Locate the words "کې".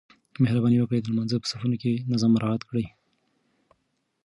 1.81-1.93